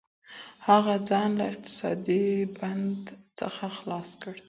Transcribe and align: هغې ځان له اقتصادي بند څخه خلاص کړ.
هغې 0.67 0.97
ځان 1.09 1.29
له 1.39 1.45
اقتصادي 1.51 2.25
بند 2.57 2.97
څخه 3.39 3.65
خلاص 3.77 4.09
کړ. 4.21 4.35